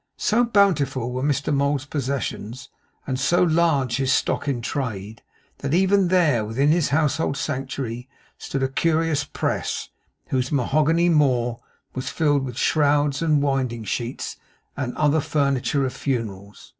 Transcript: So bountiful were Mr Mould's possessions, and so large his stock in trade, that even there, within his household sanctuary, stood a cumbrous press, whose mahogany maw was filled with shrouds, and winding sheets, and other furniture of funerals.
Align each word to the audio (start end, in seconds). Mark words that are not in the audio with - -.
So 0.17 0.43
bountiful 0.45 1.11
were 1.11 1.21
Mr 1.21 1.53
Mould's 1.53 1.85
possessions, 1.85 2.69
and 3.05 3.19
so 3.19 3.43
large 3.43 3.97
his 3.97 4.11
stock 4.11 4.47
in 4.47 4.59
trade, 4.63 5.21
that 5.59 5.75
even 5.75 6.07
there, 6.07 6.43
within 6.43 6.69
his 6.69 6.89
household 6.89 7.37
sanctuary, 7.37 8.09
stood 8.35 8.63
a 8.63 8.67
cumbrous 8.67 9.25
press, 9.25 9.89
whose 10.29 10.51
mahogany 10.51 11.07
maw 11.09 11.57
was 11.93 12.09
filled 12.09 12.45
with 12.45 12.57
shrouds, 12.57 13.21
and 13.21 13.43
winding 13.43 13.83
sheets, 13.83 14.37
and 14.75 14.95
other 14.97 15.21
furniture 15.21 15.85
of 15.85 15.93
funerals. 15.93 16.69